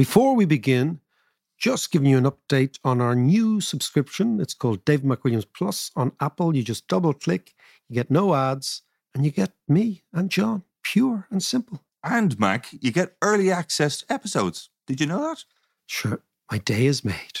[0.00, 0.98] Before we begin,
[1.58, 4.40] just giving you an update on our new subscription.
[4.40, 6.56] It's called David McWilliams Plus on Apple.
[6.56, 7.52] You just double click,
[7.86, 8.80] you get no ads,
[9.14, 11.84] and you get me and John, pure and simple.
[12.02, 14.70] And Mac, you get early access to episodes.
[14.86, 15.44] Did you know that?
[15.84, 17.40] Sure, my day is made.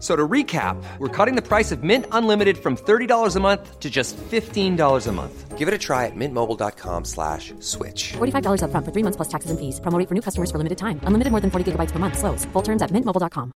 [0.00, 3.78] F- So to recap, we're cutting the price of Mint Unlimited from $30 a month
[3.80, 5.58] to just $15 a month.
[5.58, 8.14] Give it a try at mintmobile.com slash switch.
[8.16, 9.78] $45 upfront for three months plus taxes and fees.
[9.80, 11.00] Promo rate for new customers for limited time.
[11.04, 12.16] Unlimited more than 40 gigabytes per month.
[12.18, 12.46] Slows.
[12.54, 13.52] Full terms at mintmobile.com.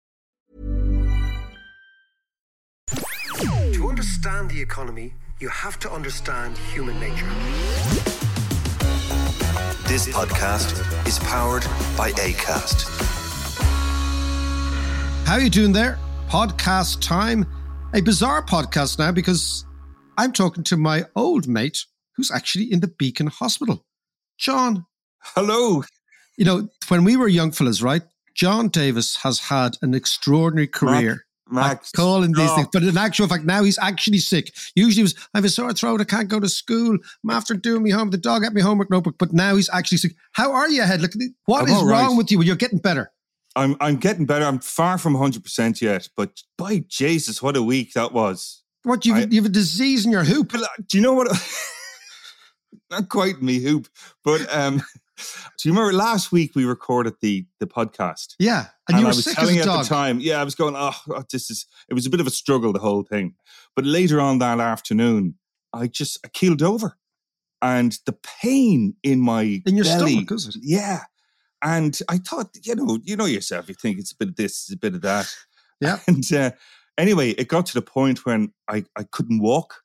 [3.75, 7.29] To understand the economy, you have to understand human nature.
[9.89, 10.73] This podcast
[11.07, 11.65] is powered
[11.99, 12.89] by ACAST.
[15.27, 15.99] How are you doing there?
[16.31, 17.45] Podcast time.
[17.93, 19.65] A bizarre podcast now because
[20.17, 21.85] I'm talking to my old mate
[22.17, 23.85] who's actually in the Beacon Hospital.
[24.39, 24.87] John,
[25.23, 25.83] Hello.
[26.39, 28.03] you know, when we were young fellas, right?
[28.37, 31.25] John Davis has had an extraordinary career.
[31.53, 31.91] Max.
[31.93, 32.55] at calling these Oh.
[32.55, 34.55] things, but in actual fact, now he's actually sick.
[34.77, 36.97] Usually, it was I have a sore throat, I can't go to school.
[37.25, 38.11] I'm after doing me home.
[38.11, 40.15] The dog at me homework notebook, but now he's actually sick.
[40.31, 41.01] How are you, head?
[41.01, 41.11] Look,
[41.47, 42.03] what I'm is right.
[42.03, 42.41] wrong with you?
[42.43, 43.11] You're getting better.
[43.57, 44.45] I'm I'm getting better.
[44.45, 48.63] I'm far from 100% yet, but by Jesus, what a week that was.
[48.83, 50.55] What you you have a disease in your hoop?
[50.55, 51.29] Uh, do you know what?
[52.91, 53.89] Not quite me hoop,
[54.25, 54.77] but um,
[55.17, 58.37] do you remember last week we recorded the the podcast?
[58.39, 60.75] Yeah, and, you I were was telling you at the time, yeah, I was going,
[60.77, 63.35] oh, oh, this is, it was a bit of a struggle, the whole thing.
[63.77, 65.37] But later on that afternoon,
[65.73, 66.97] I just, I keeled over.
[67.63, 70.57] And the pain in my In your belly, stomach, is it?
[70.63, 71.01] Yeah.
[71.63, 74.63] And I thought, you know, you know yourself, you think it's a bit of this,
[74.65, 75.33] it's a bit of that.
[75.81, 75.99] Yeah.
[76.07, 76.51] And uh,
[76.99, 79.83] anyway, it got to the point when I, I couldn't walk.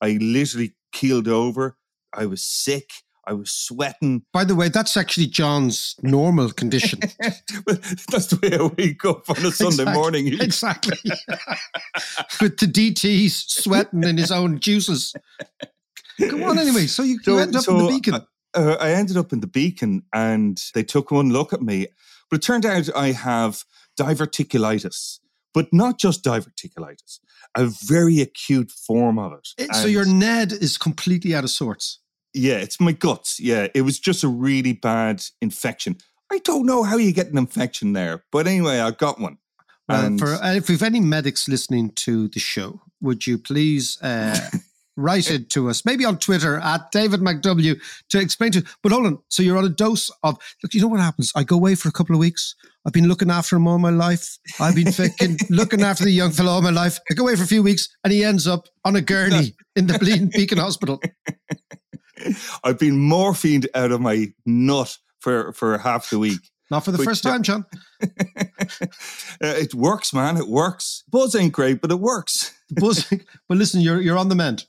[0.00, 1.76] I literally keeled over.
[2.12, 2.90] I was sick.
[3.26, 4.22] I was sweating.
[4.34, 7.00] By the way, that's actually John's normal condition.
[7.18, 9.94] That's the way I wake up on a Sunday Exactly.
[9.94, 10.26] morning.
[10.42, 10.98] Exactly.
[12.42, 15.14] With the DTs sweating in his own juices.
[16.20, 16.86] Come on anyway.
[16.86, 18.26] So you, you end up in the beacon.
[18.54, 21.86] Uh, I ended up in the beacon and they took one look at me.
[22.30, 23.64] But it turned out I have
[23.98, 25.18] diverticulitis,
[25.52, 27.18] but not just diverticulitis,
[27.56, 29.48] a very acute form of it.
[29.58, 32.00] It- so your Ned is completely out of sorts.
[32.32, 33.38] Yeah, it's my guts.
[33.38, 35.96] Yeah, it was just a really bad infection.
[36.32, 39.38] I don't know how you get an infection there, but anyway, I got one.
[39.88, 43.98] Well, And- for, uh, if we've any medics listening to the show, would you please
[44.02, 44.38] uh,
[44.96, 48.64] write it to us, maybe on Twitter at David McW to explain to.
[48.82, 50.38] But hold on, so you're on a dose of.
[50.62, 51.32] Look, you know what happens?
[51.34, 52.54] I go away for a couple of weeks.
[52.86, 54.38] I've been looking after him all my life.
[54.60, 56.98] I've been fucking looking after the young fellow all my life.
[57.10, 59.86] I go away for a few weeks, and he ends up on a gurney in
[59.86, 61.00] the bleeding Beacon Hospital.
[62.64, 66.40] I've been morphined out of my nut for, for half the week.
[66.70, 67.66] Not for the But first time, John.
[69.42, 70.36] Uh, it works, man.
[70.36, 71.04] It works.
[71.10, 72.54] Buzz ain't great, but it works.
[72.70, 73.24] Buzzing.
[73.48, 74.64] But listen, you're you're on the mend.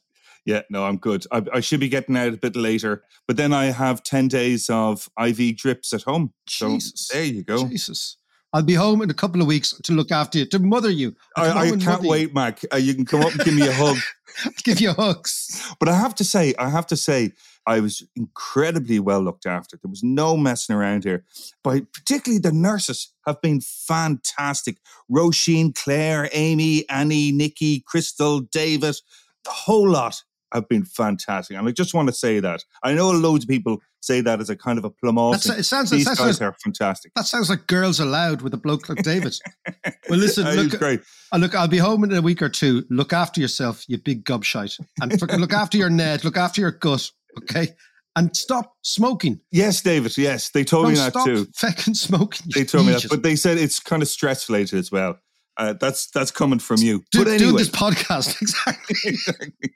[0.46, 1.26] Yeah, no, I'm good.
[1.32, 4.70] I, I should be getting out a bit later, but then I have 10 days
[4.70, 6.34] of IV drips at home.
[6.48, 7.10] So Jesus.
[7.12, 7.68] there you go.
[7.68, 8.18] Jesus.
[8.54, 11.14] I'll be home in a couple of weeks to look after you, to mother you.
[11.36, 12.10] I, I can't mother you.
[12.10, 12.62] wait, Mac.
[12.72, 13.98] Uh, you can come up and give me a hug.
[14.64, 15.76] Give you hugs.
[15.80, 17.32] But I have to say, I have to say,
[17.66, 19.78] I was incredibly well looked after.
[19.78, 21.24] There was no messing around here.
[21.64, 24.78] But particularly the nurses have been fantastic.
[25.10, 28.98] Roisin, Claire, Amy, Annie, Nikki, Crystal, David,
[29.46, 30.22] the whole lot
[30.56, 31.58] have been fantastic.
[31.58, 32.64] And I just want to say that.
[32.84, 35.64] I know loads of people say that as a kind of a plum That's, it
[35.64, 37.12] sounds, These that, guys sounds, are fantastic.
[37.16, 39.36] that sounds like girls allowed with a bloke like David.
[40.10, 41.02] Well, listen, look, great.
[41.34, 42.86] uh, look, I'll be home in a week or two.
[42.92, 44.80] Look after yourself, you big gobshite.
[45.02, 47.10] And fucking look after your Ned, look after your gut,
[47.40, 47.70] okay?
[48.16, 49.42] And stop smoking.
[49.52, 50.16] Yes, David.
[50.16, 51.48] Yes, they told No, me that stop too.
[51.56, 52.52] fucking smoking.
[52.54, 55.18] They told me that, but they said it's kind of stress related as well.
[55.58, 57.04] Uh, that's that's coming from you.
[57.12, 59.18] do, but do this podcast exactly.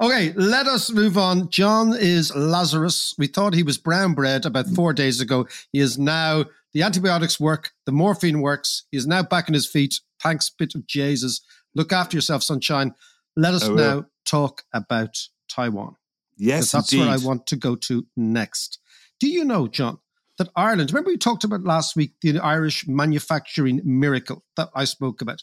[0.00, 1.50] Okay, let us move on.
[1.50, 3.14] John is Lazarus.
[3.18, 5.48] We thought he was brown bread about four days ago.
[5.72, 8.84] He is now, the antibiotics work, the morphine works.
[8.92, 10.00] He is now back on his feet.
[10.22, 11.40] Thanks, bit of Jesus.
[11.74, 12.94] Look after yourself, sunshine.
[13.36, 15.16] Let us now talk about
[15.48, 15.96] Taiwan.
[16.36, 17.06] Yes, that's indeed.
[17.06, 18.78] what I want to go to next.
[19.18, 19.98] Do you know, John,
[20.38, 25.20] that Ireland, remember we talked about last week the Irish manufacturing miracle that I spoke
[25.20, 25.42] about?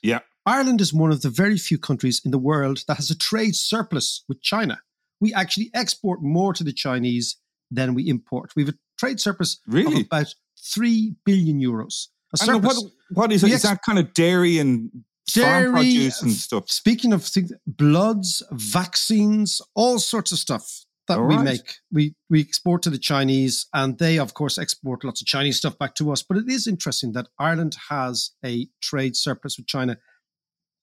[0.00, 0.20] Yeah.
[0.46, 3.56] Ireland is one of the very few countries in the world that has a trade
[3.56, 4.80] surplus with China.
[5.20, 7.36] We actually export more to the Chinese
[7.70, 8.52] than we import.
[8.54, 10.02] We have a trade surplus Really?
[10.02, 10.32] of about
[10.72, 12.06] 3 billion euros.
[12.40, 12.76] And what,
[13.10, 13.46] what is it?
[13.46, 14.90] We Is that kind of dairy and
[15.28, 16.70] farm produce and uh, stuff?
[16.70, 21.44] Speaking of things, bloods, vaccines, all sorts of stuff that All we right.
[21.44, 21.76] make.
[21.92, 25.78] We we export to the Chinese, and they of course export lots of Chinese stuff
[25.78, 26.22] back to us.
[26.22, 29.98] But it is interesting that Ireland has a trade surplus with China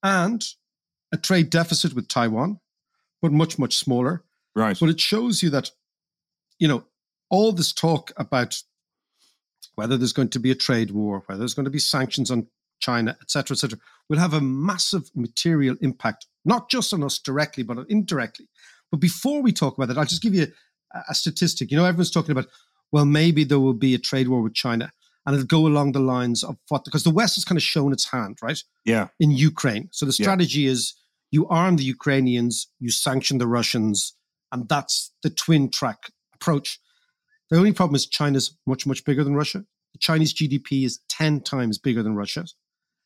[0.04, 0.46] and
[1.12, 2.60] a trade deficit with Taiwan,
[3.22, 4.24] but much much smaller.
[4.56, 4.78] Right.
[4.80, 5.72] But it shows you that,
[6.60, 6.84] you know,
[7.30, 8.62] all this talk about
[9.76, 12.48] whether there's going to be a trade war, whether there's going to be sanctions on
[12.80, 13.80] China, et cetera, et cetera,
[14.10, 18.48] will have a massive material impact, not just on us directly, but indirectly.
[18.92, 20.48] But before we talk about that, I'll just give you
[20.94, 21.72] a, a statistic.
[21.72, 22.48] You know, everyone's talking about,
[22.92, 24.92] well, maybe there will be a trade war with China.
[25.25, 27.94] And it'll go along the lines of what, because the West has kind of shown
[27.94, 28.62] its hand, right?
[28.86, 29.08] Yeah.
[29.20, 29.90] in Ukraine.
[29.92, 30.24] So the Yeah.
[30.25, 30.94] strategy is
[31.31, 34.14] you arm the Ukrainians, you sanction the Russians,
[34.52, 36.80] and that's the twin track approach.
[37.50, 39.66] The only problem is China's much, much bigger than Russia.
[39.94, 42.56] The Chinese GDP is 10 times bigger than Russia's.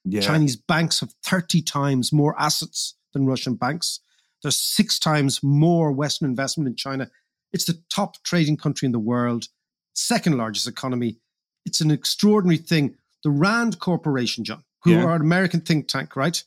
[0.04, 0.22] Yeah.
[0.22, 4.00] Chinese banks have 30 times more assets than Russian banks.
[4.42, 7.10] There's six times more Western investment in China.
[7.52, 9.48] It's the top trading country in the world,
[9.94, 11.19] second largest economy.
[11.68, 12.96] It's an extraordinary thing.
[13.24, 15.04] The Rand Corporation, John, who Yeah.
[15.04, 16.42] are an American think tank, right?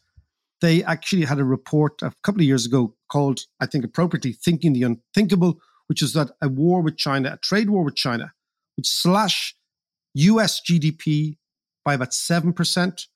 [0.62, 4.72] They actually had a report a couple of years ago called, I think appropriately, Thinking
[4.72, 8.32] the Unthinkable, which is that a war with China, a trade war with China,
[8.76, 9.54] would slash
[10.14, 11.36] US GDP
[11.84, 13.06] by about 7%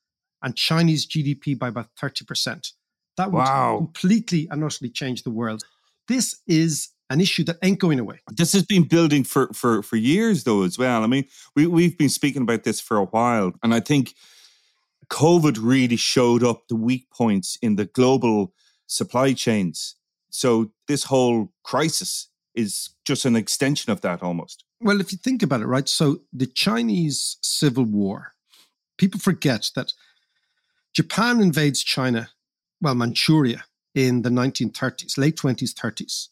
[0.43, 2.73] and Chinese GDP by about 30%.
[3.17, 3.79] That would Wow.
[3.79, 5.65] completely and utterly change the world.
[6.09, 8.21] This is an issue that ain't going away.
[8.31, 11.03] This has been building for for for years though as well.
[11.03, 11.25] I mean,
[11.55, 14.15] we we've been speaking about this for a while, and I think
[15.09, 18.53] COVID really showed up the weak points in the global
[18.87, 19.97] supply chains.
[20.31, 24.65] So this whole crisis is just an extension of that almost.
[24.81, 25.89] Well, if you think about it, right?
[25.89, 28.33] So the Chinese Civil War,
[28.99, 29.93] people forget that
[30.95, 32.31] Japan invades China,
[32.81, 33.65] well, Manchuria
[33.95, 36.29] in the 1930s, late 20s, 30s.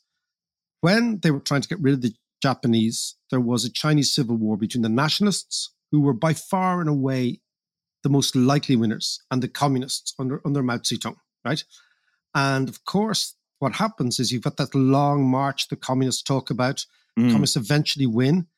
[0.82, 4.37] When they were trying to get rid of the Japanese, there was a Chinese Civil
[4.37, 7.40] War between the nationalists, who were by far and away
[8.02, 11.62] the most likely winners, and the communists under, under Mao Zedong, right?
[12.34, 16.84] And of course, what happens is you've got that long march the communists talk about.
[17.17, 17.31] Mm.
[17.31, 18.49] Communists eventually win.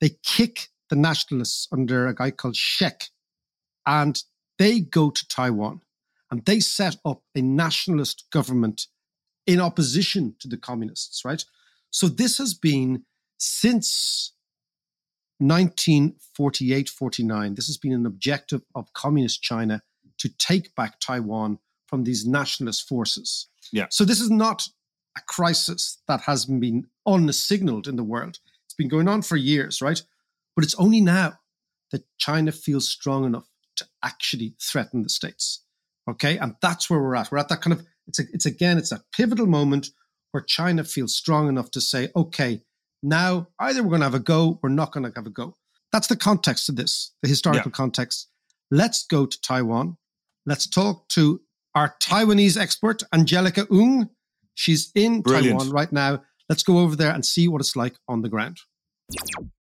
[0.00, 3.06] They kick the nationalists under a guy called Shek,
[3.84, 4.22] and
[4.58, 5.80] they go to Taiwan
[6.30, 8.86] and they set up a nationalist government
[9.46, 11.44] in opposition to the communists, right?
[11.94, 13.04] So this has been
[13.38, 14.32] since
[15.38, 17.54] 1948 49.
[17.54, 19.80] This has been an objective of communist China
[20.18, 23.46] to take back Taiwan from these nationalist forces.
[23.72, 23.86] Yeah.
[23.90, 24.66] So this is not
[25.16, 28.40] a crisis that has been unsignaled in the world.
[28.64, 30.02] It's been going on for years, right?
[30.56, 31.34] But it's only now
[31.92, 35.62] that China feels strong enough to actually threaten the states.
[36.10, 37.30] Okay, and that's where we're at.
[37.30, 39.90] We're at that kind of it's a, it's again it's a pivotal moment
[40.34, 42.60] where China feels strong enough to say, okay,
[43.04, 45.54] now either we're going to have a go, we're not going to have a go.
[45.92, 48.28] That's the context of this, the historical context.
[48.68, 49.96] Let's go to Taiwan.
[50.44, 51.40] Let's talk to
[51.76, 54.10] our Taiwanese expert, Angelica Oung.
[54.56, 55.60] She's in Brilliant.
[55.60, 56.24] Taiwan right now.
[56.48, 58.58] Let's go over there and see what it's like on the ground.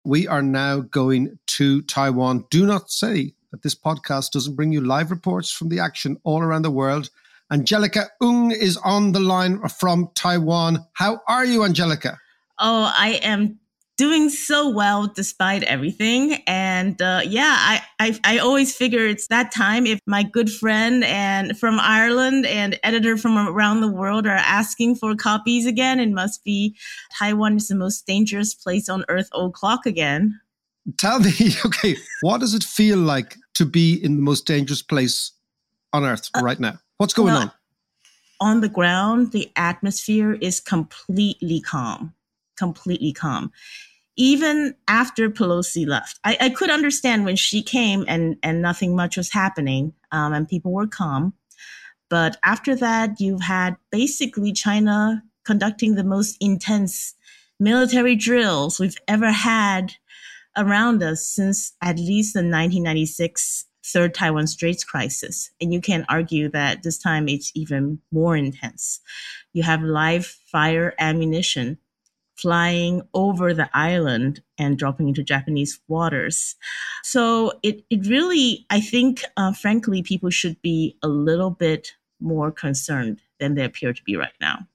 [0.05, 2.47] We are now going to Taiwan.
[2.51, 6.43] Do not say that this podcast doesn't bring you live reports from the action all
[6.43, 7.11] around the world.
[7.51, 10.87] Angelica Oung is on the line from Taiwan.
[10.95, 12.19] How are you, Angelica?
[12.59, 13.59] Oh, I am
[13.99, 16.35] doing so well despite everything.
[16.47, 21.05] And uh, yeah, I, I I always figure it's that time if my good friend
[21.05, 26.11] and from Ireland and editor from around the world are asking for copies again, it
[26.11, 26.77] must be
[27.19, 30.41] Taiwan is the most dangerous place on earth Old clock again.
[30.99, 31.33] Tell me,
[31.67, 35.33] okay, what does it feel like to be in the most dangerous place
[35.93, 36.79] on earth right now?
[36.99, 37.53] What's going well, on?
[38.41, 42.13] On the ground, the atmosphere is completely calm,
[42.57, 43.53] completely calm.
[44.17, 49.17] Even after Pelosi left, I, I could understand when she came and, and nothing much
[49.17, 51.35] was happening um, and people were calm.
[52.11, 57.15] But after that, you've had basically China conducting the most intense
[57.61, 59.95] military drills we've ever had
[60.57, 65.51] around us since at least the 1996 third Taiwan Straits crisis.
[65.61, 69.01] And you can argue that this time it's even more intense.
[69.53, 71.79] You have live fire ammunition
[72.37, 76.55] flying over the island and dropping into Japanese waters.
[77.03, 82.53] So it, it really, I think, uh, frankly, people should be a little bit more
[82.53, 84.69] concerned than they appear to be right now.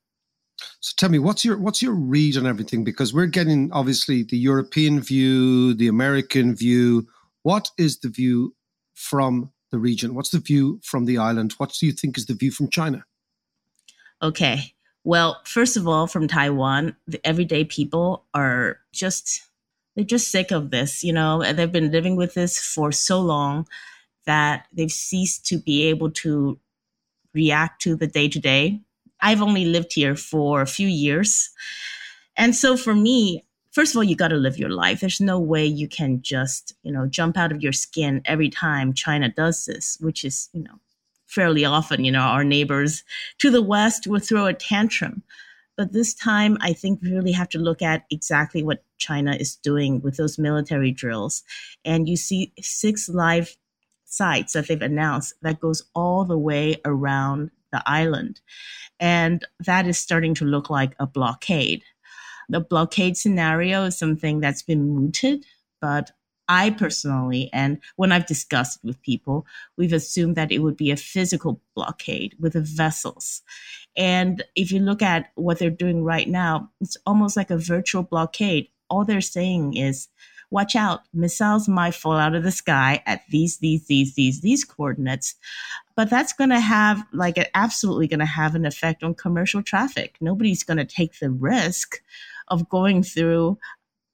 [0.80, 2.84] So tell me, what's your what's your read on everything?
[2.84, 7.08] Because we're getting obviously the European view, the American view.
[7.44, 8.56] What is the view
[8.94, 10.14] from the region?
[10.14, 11.54] What's the view from the island?
[11.58, 13.06] What do you think is the view from China?
[14.22, 14.74] Okay.
[15.04, 19.42] Well, first of all, from Taiwan, the everyday people are just
[19.96, 23.20] they're just sick of this, you know, and they've been living with this for so
[23.20, 23.68] long
[24.26, 26.60] that they've ceased to be able to
[27.34, 28.82] react to the day to day.
[29.22, 31.50] I've only lived here for a few years.
[32.36, 35.02] And so for me, first of all, you got to live your life.
[35.02, 38.94] There's no way you can just, you know, jump out of your skin every time
[38.94, 40.80] China does this, which is, you know,
[41.26, 43.04] fairly often, you know, our neighbors
[43.40, 45.24] to the west will throw a tantrum.
[45.76, 49.56] But this time, I think we really have to look at exactly what China is
[49.56, 51.44] doing with those military drills.
[51.84, 53.58] And you see six live
[54.06, 58.40] sites that they've announced that goes all the way around the island.
[59.00, 61.84] And that is starting to look like a blockade.
[62.50, 65.46] The blockade scenario is something that's been mooted,
[65.82, 66.12] but
[66.50, 69.46] I personally, and when I've discussed it with people,
[69.78, 73.42] we've assumed that it would be a physical blockade with the vessels.
[73.96, 78.04] And if you look at what they're doing right now, it's almost like a virtual
[78.04, 78.68] blockade.
[78.90, 80.10] All they're saying is,
[80.52, 84.66] watch out, missiles might fall out of the sky at these, these, these, these, these
[84.66, 85.36] coordinates.
[85.96, 90.18] But that's going to have, like, absolutely going to have an effect on commercial traffic.
[90.20, 92.02] Nobody's going to take the risk
[92.48, 93.58] of going through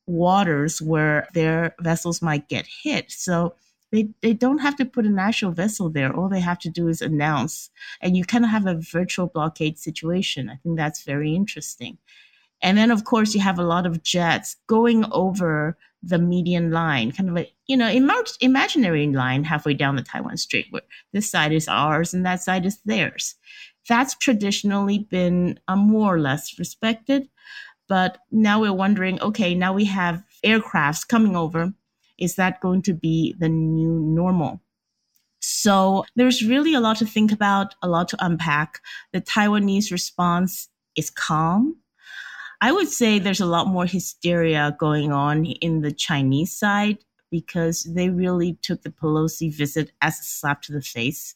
[0.08, 3.12] waters where their vessels might get hit.
[3.12, 3.56] So
[3.92, 6.16] they, they don't have to put a national vessel there.
[6.16, 7.70] All they have to do is announce.
[8.02, 10.50] And you kind of have a virtual blockade situation.
[10.50, 11.98] I think that's very interesting.
[12.62, 17.12] And then, of course, you have a lot of jets going over the median line,
[17.12, 20.82] kind of a, you know, imag- imaginary line halfway down the Taiwan Strait, where
[21.14, 23.36] this side is ours and that side is theirs.
[23.88, 27.28] That's traditionally been a more or less respected.
[27.90, 31.74] But now we're wondering okay, now we have aircrafts coming over.
[32.18, 34.62] Is that going to be the new normal?
[35.42, 38.82] So there's really a lot to think about, a lot to unpack.
[39.14, 41.78] The Taiwanese response is calm.
[42.62, 46.98] I would say there's a lot more hysteria going on in the Chinese side
[47.32, 51.36] because they really took the Pelosi visit as a slap to the face.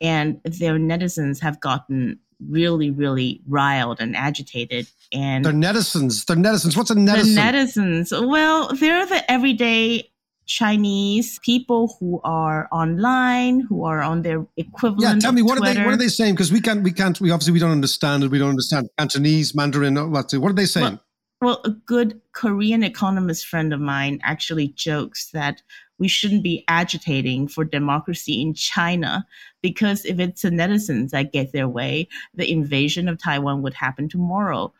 [0.00, 4.88] And their netizens have gotten really, really riled and agitated.
[5.12, 6.24] And they're netizens.
[6.26, 6.76] They're netizens.
[6.76, 7.34] What's a netizen?
[7.34, 8.28] The netizens.
[8.28, 10.10] Well, they're the everyday
[10.46, 15.02] Chinese people who are online, who are on their equivalent.
[15.02, 15.72] Yeah, tell me what Twitter.
[15.72, 15.84] are they?
[15.84, 16.34] What are they saying?
[16.34, 18.30] Because we can't, we can't, we obviously we don't understand it.
[18.30, 19.94] We don't understand Cantonese, Mandarin.
[20.10, 20.32] What?
[20.32, 20.84] What are they saying?
[20.84, 21.02] Well,
[21.40, 25.62] well, a good Korean economist friend of mine actually jokes that
[25.98, 29.26] we shouldn't be agitating for democracy in China
[29.62, 34.08] because if it's the netizens that get their way, the invasion of Taiwan would happen
[34.08, 34.72] tomorrow.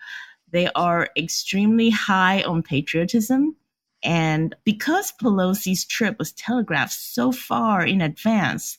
[0.50, 3.56] They are extremely high on patriotism.
[4.02, 8.78] And because Pelosi's trip was telegraphed so far in advance,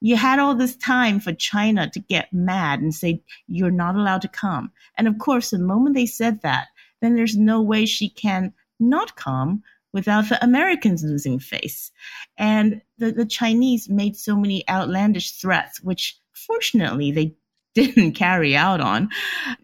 [0.00, 4.22] you had all this time for China to get mad and say, you're not allowed
[4.22, 4.70] to come.
[4.96, 6.68] And of course, the moment they said that,
[7.00, 9.62] then there's no way she can not come
[9.92, 11.90] without the Americans losing face.
[12.36, 17.34] And the, the Chinese made so many outlandish threats, which fortunately they
[17.74, 19.08] didn't carry out on.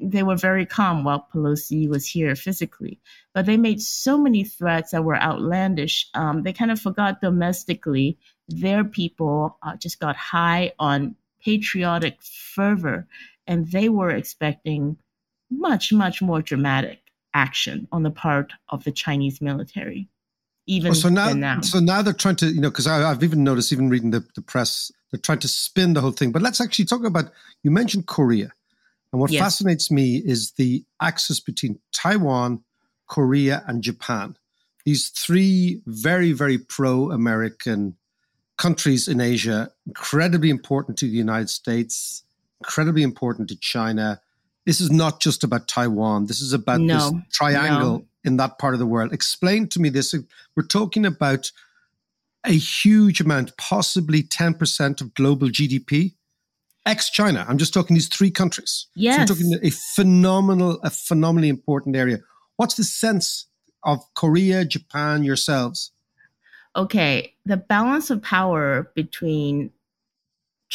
[0.00, 3.00] They were very calm while Pelosi was here physically.
[3.32, 6.08] But they made so many threats that were outlandish.
[6.14, 13.06] Um, they kind of forgot domestically their people uh, just got high on patriotic fervor,
[13.46, 14.96] and they were expecting
[15.50, 17.03] much, much more dramatic
[17.34, 20.08] action on the part of the Chinese military
[20.66, 23.44] even oh, so now, now, So now they're trying to, you know, because I've even
[23.44, 26.32] noticed, even reading the, the press, they're trying to spin the whole thing.
[26.32, 27.30] But let's actually talk about,
[27.62, 28.52] you mentioned Korea.
[29.12, 29.42] And what yes.
[29.42, 32.64] fascinates me is the axis between Taiwan,
[33.08, 34.36] Korea, and Japan.
[34.84, 37.96] These three very, very pro American
[38.56, 42.22] countries in Asia, incredibly important to the United States,
[42.60, 44.20] incredibly important to China.
[44.66, 46.26] This is not just about Taiwan.
[46.26, 49.12] This is about no, this triangle no in that part of the world.
[49.12, 50.14] Explain to me this.
[50.56, 51.52] We're talking about
[52.44, 56.14] a huge amount, possibly 10% of global GDP.
[56.86, 57.44] ex China.
[57.48, 58.86] I'm just talking these three countries.
[58.94, 59.16] Yes.
[59.16, 62.18] So I'm talking a phenomenal, a phenomenally important area.
[62.56, 63.46] What's the sense
[63.82, 65.92] of Korea, Japan, yourselves?
[66.76, 69.70] Okay, the balance of power between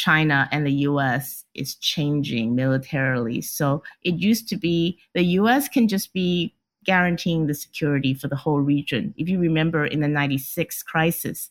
[0.00, 3.42] China and the US is changing militarily.
[3.42, 6.54] So it used to be the US can just be
[6.86, 9.12] guaranteeing the security for the whole region.
[9.18, 11.50] If you remember in the 96 crisis,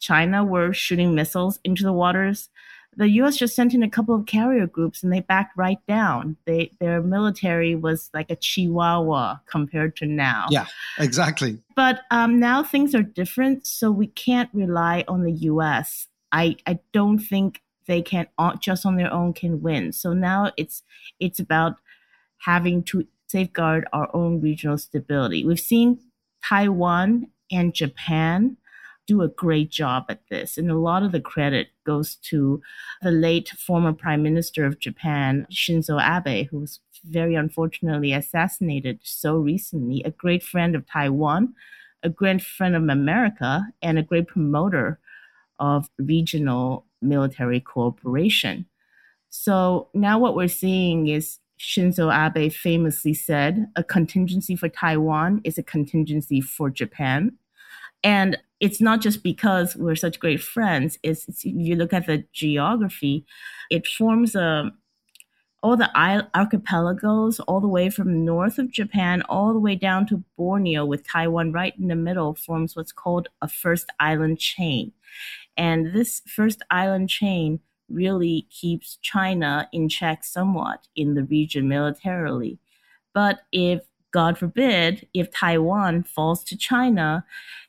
[0.00, 2.48] China were shooting missiles into the waters.
[2.96, 6.36] The US just sent in a couple of carrier groups and they backed right down.
[6.46, 10.46] They their military was like a chihuahua compared to now.
[10.50, 10.66] Yeah,
[10.98, 11.58] exactly.
[11.76, 16.08] But um, now things are different, so we can't rely on the US.
[16.32, 18.26] I, I don't think they can
[18.60, 19.92] just on their own can win.
[19.92, 20.82] So now it's
[21.20, 21.76] it's about
[22.38, 25.44] having to safeguard our own regional stability.
[25.44, 25.98] We've seen
[26.48, 28.56] Taiwan and Japan
[29.06, 32.62] do a great job at this, and a lot of the credit goes to
[33.02, 39.36] the late former Prime Minister of Japan, Shinzo Abe, who was very unfortunately assassinated so
[39.36, 41.54] recently, a great friend of Taiwan,
[42.02, 44.98] a great friend of America, and a great promoter
[45.58, 48.66] of regional military cooperation.
[49.30, 55.58] So now what we're seeing is Shinzo Abe famously said a contingency for Taiwan is
[55.58, 57.36] a contingency for Japan.
[58.02, 60.98] And it's not just because we're such great friends.
[61.02, 63.24] It's, it's you look at the geography,
[63.70, 64.72] it forms a
[65.64, 65.90] all the
[66.34, 71.08] archipelagos, all the way from north of Japan, all the way down to Borneo, with
[71.08, 74.92] Taiwan right in the middle, forms what's called a first island chain.
[75.56, 82.58] And this first island chain really keeps China in check somewhat in the region militarily.
[83.12, 87.24] But if, God forbid, if Taiwan falls to China,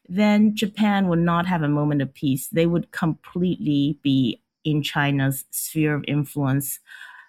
[0.07, 2.47] then Japan would not have a moment of peace.
[2.47, 6.79] They would completely be in China's sphere of influence.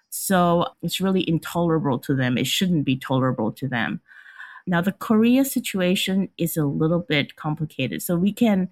[0.09, 2.37] So it's really intolerable to them.
[2.37, 4.01] It shouldn't be tolerable to them.
[4.65, 8.01] Now, the Korea situation is a little bit complicated.
[8.01, 8.69] So we can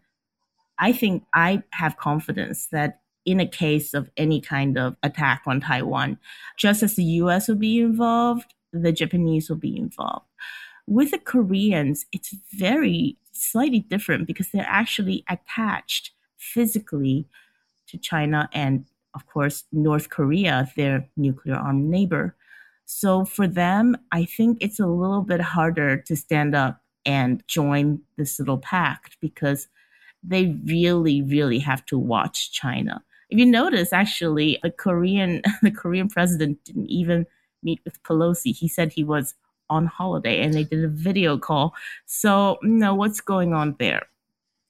[0.79, 5.59] I think I have confidence that in a case of any kind of attack on
[5.61, 6.20] Taiwan,
[6.57, 10.27] just as the US will be involved, the Japanese will be involved.
[10.88, 17.27] With the Koreans, it's very slightly different because they're actually attached physically
[17.88, 22.35] to China and, of course, North Korea, their nuclear armed neighbor.
[22.85, 28.01] So for them, I think it's a little bit harder to stand up and join
[28.18, 29.68] this little pact because
[30.27, 33.03] they really, really have to watch China.
[33.29, 37.25] If you notice, actually, the Korean the Korean president didn't even
[37.64, 38.55] meet with Pelosi.
[38.55, 39.33] He said he was
[39.70, 41.74] on holiday, and they did a video call.
[42.05, 44.03] So, you know what's going on there.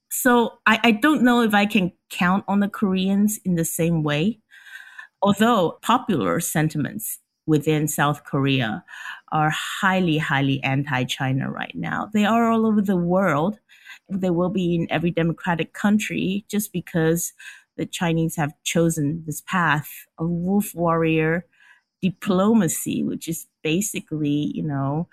[0.09, 4.03] So, I, I don't know if I can count on the Koreans in the same
[4.03, 4.39] way.
[5.21, 8.83] Although popular sentiments within South Korea
[9.31, 12.09] are highly, highly anti China right now.
[12.13, 13.59] They are all over the world.
[14.09, 17.33] They will be in every democratic country just because
[17.77, 21.45] the Chinese have chosen this path of wolf warrior
[22.01, 25.07] diplomacy, which is basically, you know,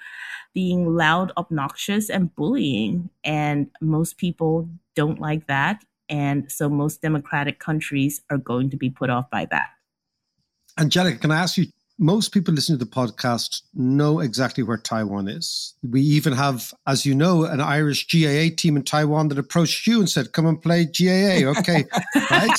[0.53, 3.09] being loud, obnoxious, and bullying.
[3.25, 5.85] And most people don't like that.
[6.09, 9.71] And so most democratic countries are going to be put off by that.
[10.79, 11.67] Angelica, can I ask you
[12.03, 15.75] most people listening to the podcast know exactly where Taiwan is.
[15.89, 20.01] We even have, as you know, an Irish GAA team in Taiwan that approached you
[20.01, 21.85] and said, "Come and play GAA." Okay,
[22.31, 22.59] right?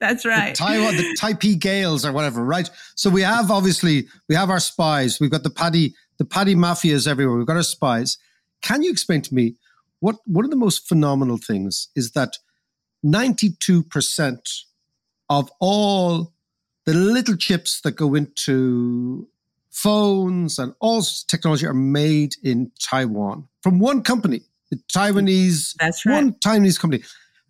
[0.00, 0.56] That's right.
[0.56, 2.70] The Taiwan, the Taipei Gales or whatever, right?
[2.94, 5.20] So we have obviously we have our spies.
[5.20, 7.36] We've got the paddy, the paddy mafias everywhere.
[7.36, 8.16] We've got our spies.
[8.62, 9.56] Can you explain to me
[10.00, 12.38] what one of the most phenomenal things is that
[13.02, 14.48] ninety-two percent
[15.28, 16.33] of all
[16.84, 19.28] the little chips that go into
[19.70, 25.74] phones and all technology are made in Taiwan from one company, the Taiwanese.
[25.78, 26.14] That's right.
[26.14, 27.02] One Taiwanese company.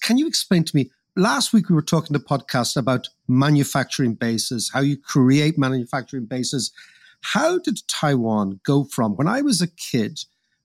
[0.02, 0.90] Can you explain to me?
[1.16, 6.72] Last week we were talking to podcast about manufacturing bases, how you create manufacturing bases.
[7.20, 10.20] How did Taiwan go from when I was a kid?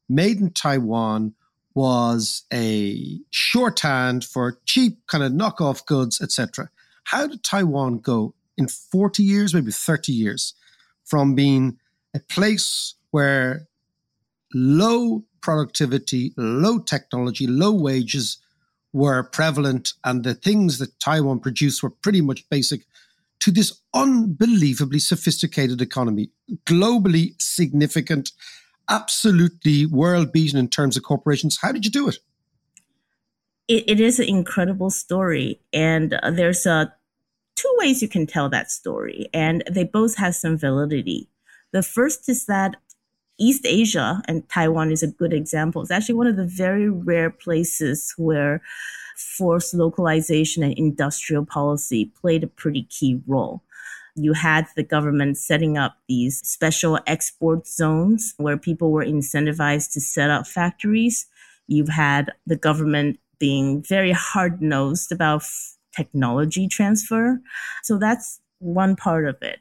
[0.08, 1.36] Made in Taiwan
[1.76, 6.70] was a shorthand for cheap kind of knockoff goods, etc.
[7.04, 10.54] How did Taiwan go in 40 years, maybe 30 years,
[11.06, 11.80] from being
[12.14, 13.68] a place where
[14.54, 18.38] low productivity, low technology, low wages
[18.92, 22.82] were prevalent, and the things that Taiwan produced were pretty much basic,
[23.40, 26.30] to this unbelievably sophisticated economy,
[26.66, 28.32] globally significant,
[28.90, 31.60] absolutely world beaten in terms of corporations.
[31.62, 32.18] How did you do it?
[33.70, 35.62] it, it is an incredible story.
[35.72, 36.94] And uh, there's a
[37.60, 41.28] two ways you can tell that story, and they both have some validity.
[41.74, 42.76] The first is that
[43.38, 47.30] East Asia, and Taiwan is a good example, it's actually one of the very rare
[47.30, 48.62] places where
[49.16, 53.62] forced localization and industrial policy played a pretty key role.
[54.16, 60.02] You had the government setting up these special export zones where people were incentivized to
[60.02, 61.28] set up factories.
[61.68, 65.44] You've had the government being very hard nosed about
[65.96, 67.40] technology transfer.
[67.84, 69.60] So that's one part of it.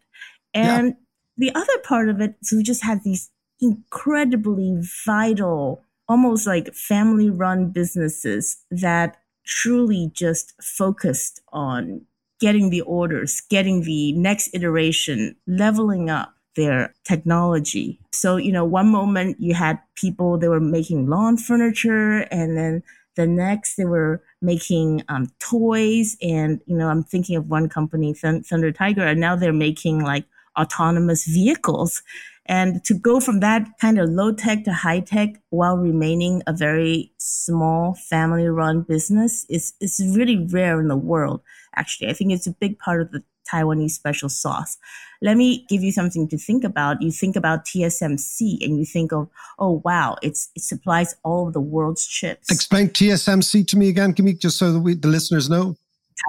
[0.55, 1.51] And yeah.
[1.53, 7.31] the other part of it, so we just had these incredibly vital, almost like family
[7.31, 12.03] run businesses that truly just focused on
[12.41, 18.01] getting the orders, getting the next iteration, leveling up their technology.
[18.12, 22.83] So, you know, one moment you had people, they were making lawn furniture, and then
[23.19, 26.17] the next they were making um, toys.
[26.23, 30.25] And, you know, I'm thinking of one company, Thunder Tiger, and now they're making like
[30.57, 32.03] autonomous vehicles.
[32.47, 36.53] And to go from that kind of low tech to high tech while remaining a
[36.53, 41.43] very small family run business is, is really rare in the world.
[41.75, 44.77] Actually, I think it's a big part of the Taiwanese special sauce.
[45.21, 47.03] Let me give you something to think about.
[47.03, 51.55] You think about TSMC and you think of, oh wow, it's it supplies all of
[51.55, 52.51] the world's chips.
[52.51, 54.15] Explain TSMC to me again.
[54.19, 55.77] Me just so that we, the listeners know.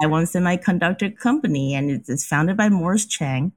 [0.00, 3.52] Taiwan Semiconductor Company, and it's founded by Morris Chang,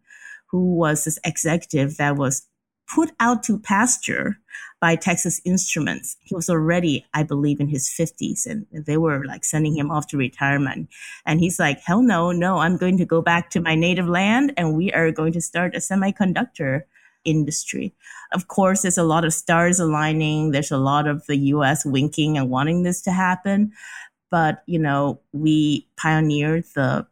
[0.48, 2.48] who was this executive that was
[2.88, 4.38] put out to pasture
[4.84, 6.18] by Texas Instruments.
[6.24, 10.08] He was already, I believe, in his 50s and they were like sending him off
[10.08, 10.90] to retirement.
[11.26, 14.54] And he's like, hell no, no, I'm going to go back to my native land
[14.58, 16.82] and we are going to start a semiconductor
[17.24, 17.94] industry.
[18.34, 20.52] Of course, there's a lot of stars aligning.
[20.52, 23.72] There's a lot of the US winking and wanting this to happen.
[24.30, 27.08] But, you know, we pioneered the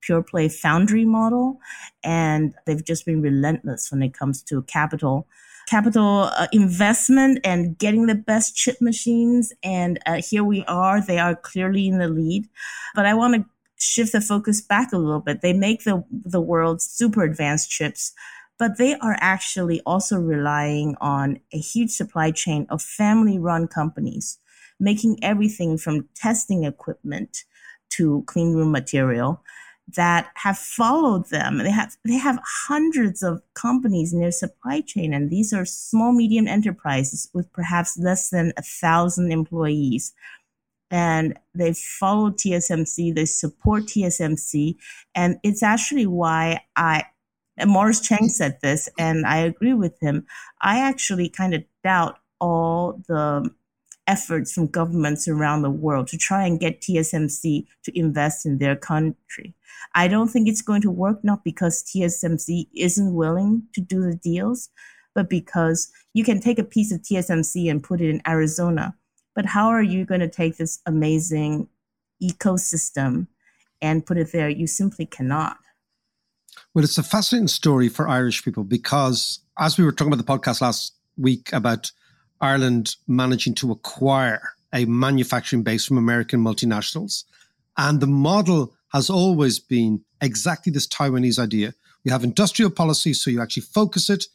[0.00, 1.58] pure play foundry model,
[2.02, 5.26] and they've just been relentless when it comes to capital
[5.68, 9.52] capital uh, investment and getting the best chip machines.
[9.62, 12.48] And uh, here we are; they are clearly in the lead.
[12.94, 13.44] But I want to
[13.78, 15.40] shift the focus back a little bit.
[15.40, 18.12] They make the the world's super advanced chips.
[18.58, 24.38] But they are actually also relying on a huge supply chain of family run companies,
[24.78, 27.44] making everything from testing equipment
[27.90, 29.42] to clean room material
[29.96, 31.58] that have followed them.
[31.58, 36.12] They have they have hundreds of companies in their supply chain, and these are small
[36.12, 40.12] medium enterprises with perhaps less than a thousand employees.
[40.92, 44.76] And they follow TSMC, they support TSMC,
[45.14, 47.04] and it's actually why I
[47.66, 50.26] Morris Chang said this, and I agree with him.
[50.60, 53.50] I actually kind of doubt all the
[54.10, 58.74] efforts from governments around the world to try and get TSMC to invest in their
[58.74, 59.54] country.
[59.94, 64.16] I don't think it's going to work, not because TSMC isn't willing to do the
[64.16, 64.68] deals,
[65.14, 68.96] but because you can take a piece of TSMC and put it in Arizona.
[69.36, 71.68] But how are you going to take this amazing
[72.20, 73.28] ecosystem
[73.80, 74.48] and put it there?
[74.48, 75.56] You simply cannot.
[76.74, 80.32] Well, it's a fascinating story for Irish people because, as we were talking about the
[80.32, 81.92] podcast last week about
[82.40, 87.24] Ireland managing to acquire a manufacturing base from American multinationals,
[87.76, 91.74] and the model has always been exactly this Taiwanese idea.
[92.04, 94.26] You have industrial policy, so you actually focus it.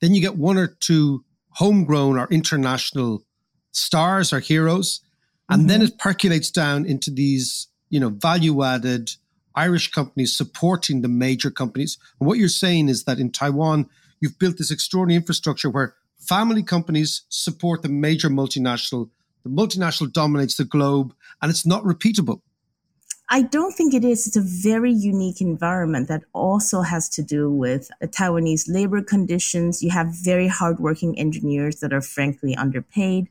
[0.00, 3.24] Then you get one or two homegrown or international
[3.72, 5.00] stars or heroes.
[5.48, 5.68] And mm-hmm.
[5.68, 9.12] then it percolates down into these, you know, value added
[9.54, 11.98] Irish companies supporting the major companies.
[12.18, 13.88] And what you're saying is that in Taiwan,
[14.20, 19.10] you've built this extraordinary infrastructure where family companies support the major multinational.
[19.44, 22.40] The multinational dominates the globe and it's not repeatable.
[23.30, 24.26] I don't think it is.
[24.26, 29.82] It's a very unique environment that also has to do with uh, Taiwanese labor conditions.
[29.82, 33.28] You have very hardworking engineers that are frankly underpaid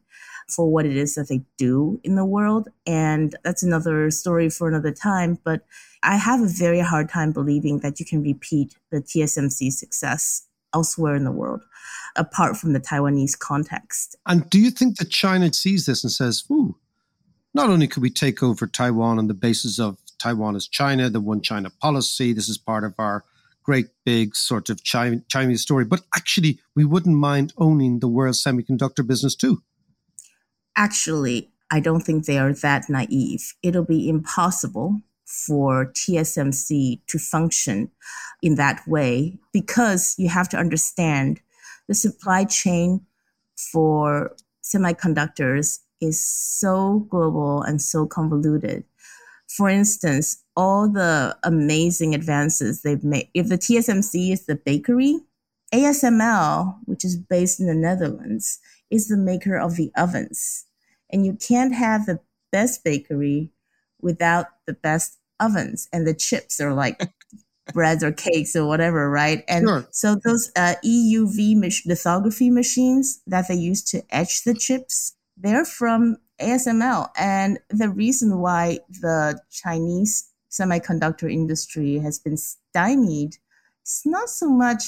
[0.50, 2.69] for what it is that they do in the world.
[2.88, 5.38] And that's another story for another time.
[5.43, 5.62] But
[6.02, 11.15] I have a very hard time believing that you can repeat the TSMC success elsewhere
[11.15, 11.63] in the world,
[12.15, 14.15] apart from the Taiwanese context.
[14.25, 16.77] And do you think that China sees this and says, ooh,
[17.53, 21.21] not only could we take over Taiwan on the basis of Taiwan as China, the
[21.21, 23.23] one China policy, this is part of our
[23.63, 29.05] great big sort of Chinese story, but actually we wouldn't mind owning the world semiconductor
[29.05, 29.62] business too.
[30.75, 33.53] Actually, I don't think they are that naive.
[33.63, 35.01] It'll be impossible
[35.34, 37.89] for TSMC to function
[38.41, 41.41] in that way because you have to understand
[41.88, 43.02] the supply chain
[43.56, 48.84] for semiconductors is so global and so convoluted.
[49.48, 53.30] For instance, all the amazing advances they've made.
[53.34, 55.19] If the TSMC is the bakery,
[55.74, 58.60] ASML, which is based in the Netherlands,
[58.91, 60.65] is the maker of the ovens.
[61.12, 62.19] And you can't have the
[62.52, 63.52] best bakery
[64.00, 65.88] without the best ovens.
[65.91, 67.02] And the chips are like
[67.74, 69.43] breads or cakes or whatever, right?
[69.48, 69.88] And sure.
[69.91, 75.65] so those uh, EUV mach- lithography machines that they use to etch the chips, they're
[75.65, 77.10] from ASML.
[77.17, 83.38] And the reason why the Chinese semiconductor industry has been stymied
[83.86, 84.84] is not so much,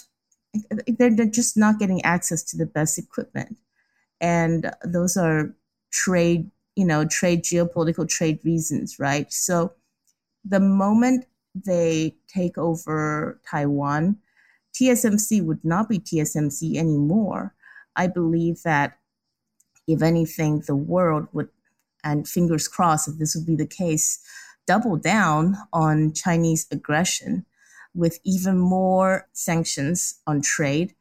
[0.87, 3.57] they're, they're just not getting access to the best equipment.
[4.21, 5.55] And those are
[5.91, 9.31] trade, you know, trade, geopolitical trade reasons, right?
[9.31, 9.73] So
[10.47, 14.17] the moment they take over Taiwan,
[14.73, 17.53] TSMC would not be TSMC anymore.
[17.95, 18.97] I believe that
[19.87, 21.49] if anything, the world would,
[22.03, 24.19] and fingers crossed if this would be the case,
[24.67, 27.45] double down on Chinese aggression
[27.93, 30.93] with even more sanctions on trade.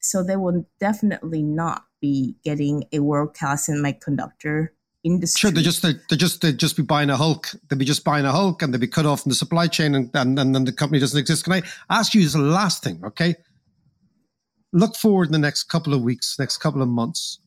[0.00, 4.70] So they will definitely not be getting a world class semiconductor
[5.04, 5.38] industry.
[5.38, 7.50] Sure, they just they, they just they just be buying a Hulk.
[7.68, 9.94] They'd be just buying a Hulk, and they'd be cut off from the supply chain,
[9.94, 11.44] and and, and then the company doesn't exist.
[11.44, 13.00] Can I ask you this last thing?
[13.04, 13.34] Okay,
[14.72, 17.38] look forward in the next couple of weeks, next couple of months.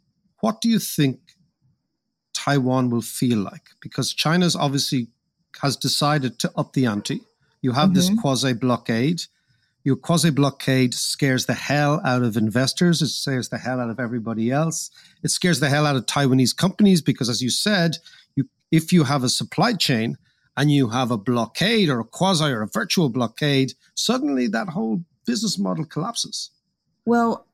[0.41, 1.19] What do you think
[2.33, 3.69] Taiwan will feel like?
[3.81, 5.07] Because China's obviously
[5.61, 7.21] has decided to up the ante.
[7.61, 7.95] You have mm-hmm.
[7.95, 9.21] this quasi blockade.
[9.83, 13.01] Your quasi blockade scares the hell out of investors.
[13.01, 14.89] It scares the hell out of everybody else.
[15.23, 17.97] It scares the hell out of Taiwanese companies because, as you said,
[18.35, 20.17] you, if you have a supply chain
[20.55, 25.03] and you have a blockade or a quasi or a virtual blockade, suddenly that whole
[25.25, 26.49] business model collapses.
[27.05, 27.45] Well,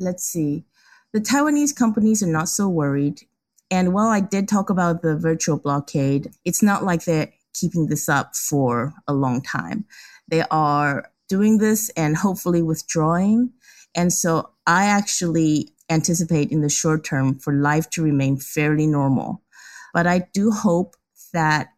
[0.00, 0.64] let's see.
[1.12, 3.22] The Taiwanese companies are not so worried.
[3.70, 8.08] And while I did talk about the virtual blockade, it's not like they're keeping this
[8.08, 9.84] up for a long time.
[10.28, 13.52] They are doing this and hopefully withdrawing.
[13.94, 19.42] And so I actually anticipate in the short term for life to remain fairly normal.
[19.92, 20.96] But I do hope
[21.32, 21.68] that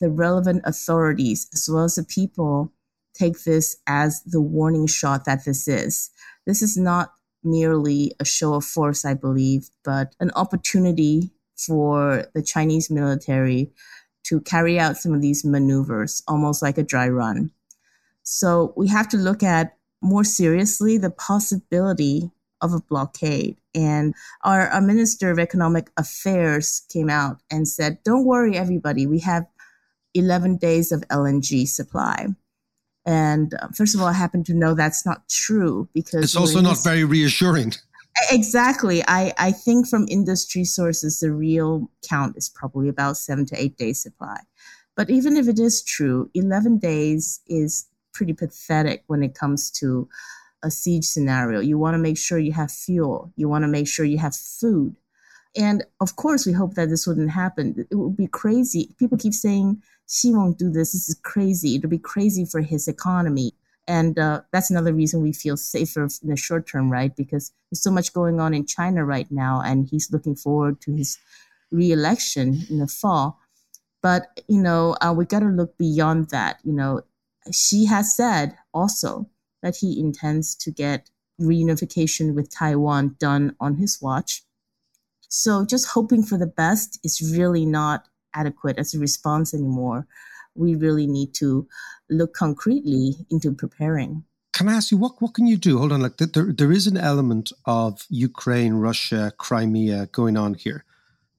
[0.00, 2.72] the relevant authorities, as well as the people,
[3.14, 6.10] take this as the warning shot that this is.
[6.46, 12.42] This is not merely a show of force, I believe, but an opportunity for the
[12.42, 13.72] Chinese military
[14.24, 17.50] to carry out some of these maneuvers, almost like a dry run.
[18.30, 23.56] So we have to look at more seriously the possibility of a blockade.
[23.74, 24.14] And
[24.44, 29.46] our, our Minister of Economic Affairs came out and said, Don't worry, everybody, we have
[30.12, 32.26] 11 days of LNG supply.
[33.06, 36.60] And uh, first of all, I happen to know that's not true because it's also
[36.60, 37.72] not very reassuring.
[38.30, 39.02] Exactly.
[39.08, 43.78] I, I think from industry sources, the real count is probably about seven to eight
[43.78, 44.40] days supply.
[44.96, 47.86] But even if it is true, 11 days is
[48.18, 50.08] pretty pathetic when it comes to
[50.64, 51.60] a siege scenario.
[51.60, 54.34] You want to make sure you have fuel, you want to make sure you have
[54.34, 54.96] food.
[55.56, 57.86] And of course, we hope that this wouldn't happen.
[57.90, 58.94] It would be crazy.
[58.98, 60.92] People keep saying, Xi won't do this.
[60.92, 61.76] This is crazy.
[61.76, 63.52] It'll be crazy for his economy.
[63.86, 67.14] And uh, that's another reason we feel safer in the short term, right?
[67.16, 70.92] Because there's so much going on in China right now, and he's looking forward to
[70.92, 71.18] his
[71.70, 73.38] re-election in the fall.
[74.02, 76.58] But you know, uh, we got to look beyond that.
[76.64, 77.00] You know,
[77.52, 79.28] Xi has said also
[79.62, 84.42] that he intends to get reunification with Taiwan done on his watch.
[85.28, 90.06] So just hoping for the best is really not adequate as a response anymore.
[90.54, 91.68] We really need to
[92.10, 94.24] look concretely into preparing.
[94.52, 95.78] Can I ask you what what can you do?
[95.78, 100.84] Hold on, like there there is an element of Ukraine, Russia, Crimea going on here.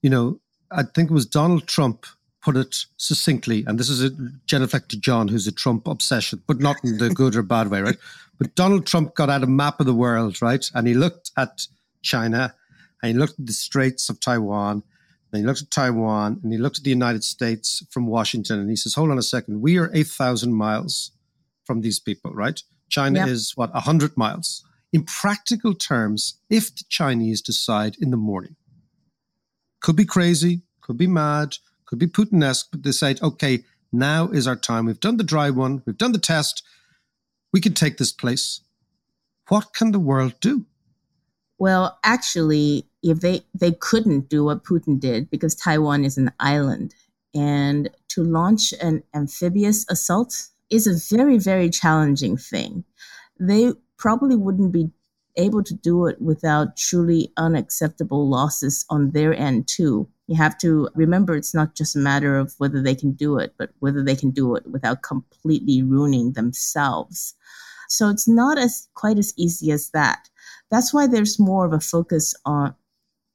[0.02, 0.40] You know,
[0.72, 2.06] I think it was Donald Trump
[2.42, 4.12] put it succinctly, and this is a
[4.46, 7.82] genuflect to John, who's a Trump obsession, but not in the good or bad way,
[7.82, 7.98] right?
[8.38, 10.66] But Donald Trump got out a map of the world, right?
[10.74, 11.68] And he looked at
[12.02, 12.56] China,
[13.02, 14.84] and he looked at the Straits of Taiwan,
[15.32, 18.70] and he looked at Taiwan, and he looked at the United States from Washington, and
[18.70, 21.12] he says, "Hold on a second, we are eight thousand miles
[21.66, 22.62] from these people, right?
[22.90, 23.28] China yep.
[23.28, 28.56] is what hundred miles." In practical terms, if the Chinese decide in the morning,
[29.82, 31.58] could be crazy, could be mad,
[31.90, 34.86] could be Putin-esque, but they say, okay, now is our time.
[34.86, 35.82] We've done the dry one.
[35.88, 36.62] We've done the test.
[37.52, 38.62] We can take this place.
[39.48, 40.68] What can the world do?
[41.58, 46.94] Well, actually, if they they couldn't do what Putin did because Taiwan is an island,
[47.34, 52.84] and to launch an amphibious assault is a very very challenging thing.
[53.40, 54.92] They probably wouldn't be
[55.38, 60.08] able to do it without truly unacceptable losses on their end too.
[60.28, 63.54] You have to remember it's not just a matter of whether they can do it,
[63.58, 67.36] but whether they can do it without completely ruining themselves.
[67.88, 70.30] So it's not as quite as easy as that.
[70.70, 72.76] That's why there's more of a focus on,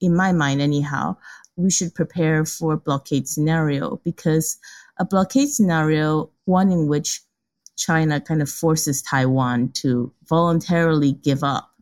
[0.01, 1.17] in my mind anyhow,
[1.57, 4.57] we should prepare for a blockade scenario because
[4.99, 7.23] a blockade scenario, one in which
[7.77, 11.74] China kind of forces Taiwan to voluntarily give up,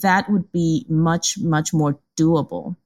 [0.00, 2.76] that would be much, much more doable.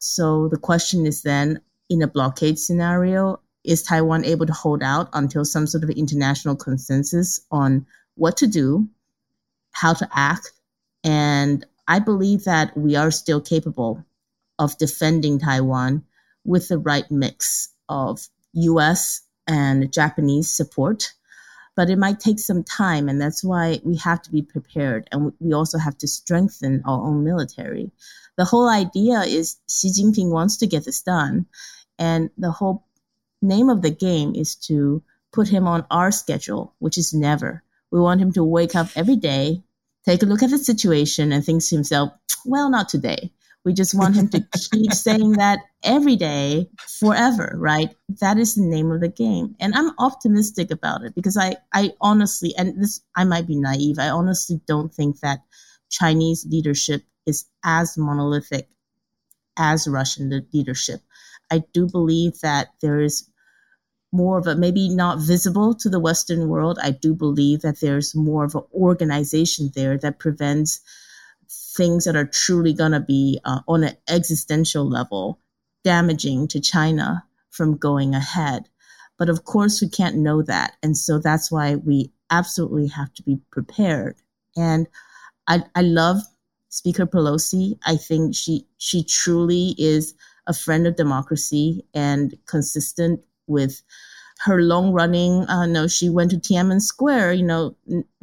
[0.00, 5.08] So the question is then in a blockade scenario, is Taiwan able to hold out
[5.12, 8.88] until some sort of international consensus on what to do,
[9.72, 10.52] how to act?
[11.02, 14.04] And I believe that we are still capable
[14.58, 16.04] of defending Taiwan
[16.44, 21.12] with the right mix of US and Japanese support.
[21.76, 25.08] But it might take some time, and that's why we have to be prepared.
[25.10, 27.90] And we also have to strengthen our own military.
[28.36, 31.46] The whole idea is Xi Jinping wants to get this done.
[31.98, 32.86] And the whole
[33.42, 37.62] name of the game is to put him on our schedule, which is never.
[37.90, 39.62] We want him to wake up every day,
[40.04, 42.12] take a look at the situation, and think to himself,
[42.44, 43.32] well, not today.
[43.64, 46.68] We just want him to keep saying that every day
[47.00, 47.94] forever, right?
[48.20, 49.56] That is the name of the game.
[49.60, 53.98] And I'm optimistic about it because I, I honestly, and this, I might be naive,
[53.98, 55.40] I honestly don't think that
[55.90, 58.68] Chinese leadership is as monolithic
[59.56, 61.00] as Russian leadership.
[61.50, 63.28] I do believe that there is
[64.12, 66.78] more of a maybe not visible to the Western world.
[66.82, 70.80] I do believe that there's more of an organization there that prevents
[71.76, 75.40] things that are truly going to be uh, on an existential level
[75.82, 78.68] damaging to China from going ahead.
[79.18, 80.76] But of course, we can't know that.
[80.82, 84.16] And so that's why we absolutely have to be prepared.
[84.56, 84.86] And
[85.46, 86.18] I, I love
[86.68, 87.78] Speaker Pelosi.
[87.86, 90.14] I think she she truly is
[90.46, 93.82] a friend of democracy and consistent with
[94.44, 97.74] her long running, uh, no, she went to Tiananmen Square, you know,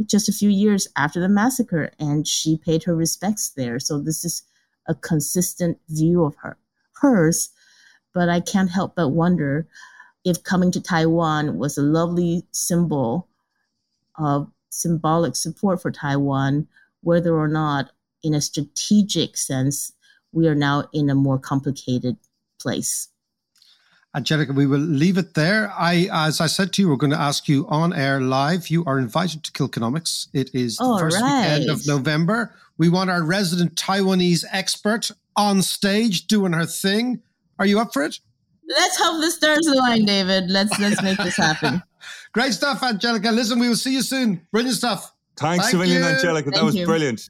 [0.06, 3.80] just a few years after the massacre, and she paid her respects there.
[3.80, 4.44] So this is
[4.88, 6.58] a consistent view of her,
[6.94, 7.50] hers.
[8.14, 9.68] But I can't help but wonder
[10.24, 13.28] if coming to Taiwan was a lovely symbol
[14.16, 16.68] of symbolic support for Taiwan,
[17.02, 17.90] whether or not,
[18.22, 19.92] in a strategic sense,
[20.32, 22.18] we are now in a more complicated
[22.60, 23.08] place.
[24.14, 25.72] Angelica, we will leave it there.
[25.78, 28.68] I, as I said to you, we're going to ask you on air live.
[28.68, 30.28] You are invited to Kilkenomics.
[30.34, 31.52] It is the All first right.
[31.60, 32.54] weekend of November.
[32.78, 37.22] We want our resident Taiwanese expert on stage doing her thing.
[37.58, 38.20] Are you up for it?
[38.68, 40.50] Let's hope the stars align, David.
[40.50, 41.82] Let's let's make this happen.
[42.34, 43.32] Great stuff, Angelica.
[43.32, 44.46] Listen, we will see you soon.
[44.52, 45.14] Brilliant stuff.
[45.38, 46.08] Thanks Thank a million, you.
[46.08, 46.52] Angelica.
[46.52, 46.86] That was you.
[46.86, 47.30] brilliant.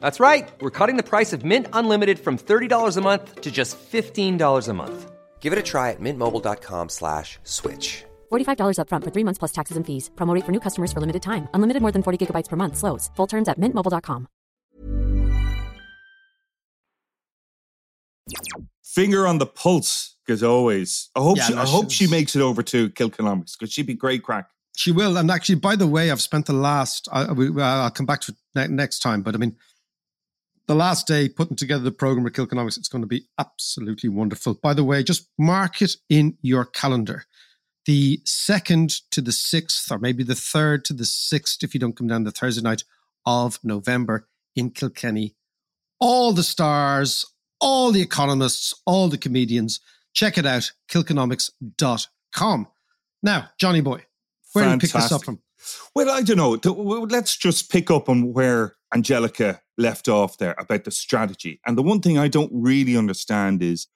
[0.00, 0.48] That's right.
[0.60, 4.72] We're cutting the price of Mint Unlimited from $30 a month to just $15 a
[4.74, 5.10] month.
[5.40, 8.04] Give it a try at mintmobile.com slash switch.
[8.30, 10.10] $45 upfront for three months plus taxes and fees.
[10.16, 11.48] Promo rate for new customers for limited time.
[11.54, 12.76] Unlimited more than 40 gigabytes per month.
[12.76, 13.10] Slows.
[13.16, 14.26] Full terms at mintmobile.com.
[18.84, 21.10] Finger on the pulse, as always.
[21.14, 23.72] I hope Yeah, she, no, I she hope she makes it over to Kilkenomics because
[23.72, 24.48] she'd be great crack.
[24.76, 25.16] She will.
[25.16, 28.20] And actually, by the way, I've spent the last, I, we, uh, I'll come back
[28.22, 28.38] to it
[28.70, 29.56] ne- next time, but I mean,
[30.70, 34.54] the last day putting together the program with Kilkenomics, it's going to be absolutely wonderful.
[34.54, 37.24] By the way, just mark it in your calendar.
[37.86, 41.96] The second to the sixth, or maybe the third to the sixth, if you don't
[41.96, 42.84] come down the Thursday night
[43.26, 45.34] of November in Kilkenny.
[45.98, 47.26] All the stars,
[47.60, 49.80] all the economists, all the comedians.
[50.12, 52.68] Check it out, kilkenomics.com.
[53.24, 54.04] Now, Johnny Boy,
[54.52, 55.40] where do you pick this up from?
[55.96, 56.60] Well, I don't know.
[57.06, 61.60] Let's just pick up on where Angelica left off there about the strategy.
[61.66, 63.88] And the one thing I don't really understand is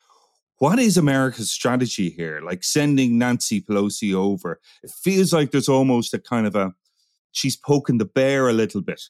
[0.59, 2.41] what is America's strategy here?
[2.41, 4.61] Like sending Nancy Pelosi over.
[4.83, 6.73] It feels like there's almost a kind of a
[7.33, 9.03] she's poking the bear a little bit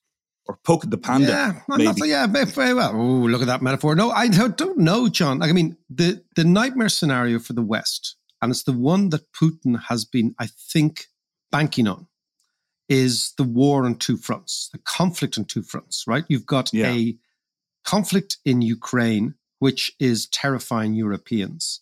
[0.46, 1.28] or poking the panda.
[1.28, 1.84] Yeah, maybe.
[2.00, 2.92] not- yeah, very well.
[2.94, 3.94] Oh, look at that metaphor.
[3.94, 5.38] No, I don't, don't know, John.
[5.38, 9.32] Like, I mean, the the nightmare scenario for the West, and it's the one that
[9.32, 11.06] Putin has been, I think,
[11.50, 12.08] banking on,
[12.88, 16.04] is the war on two fronts, the conflict on two fronts.
[16.06, 16.24] Right?
[16.28, 16.92] You've got Yeah.
[16.92, 17.16] a
[17.84, 21.80] conflict in Ukraine, which is terrifying Europeans,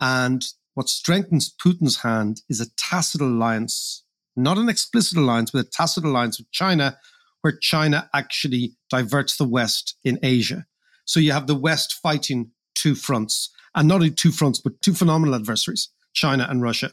[0.00, 4.02] and what strengthens Putin's hand is a tacit alliance,
[4.36, 6.98] not an explicit alliance, but a tacit alliance with China
[7.42, 10.66] where China actually diverts the West in Asia.
[11.04, 14.94] So you have the West fighting two fronts, and not only two fronts, but two
[14.94, 16.92] phenomenal adversaries, China and Russia.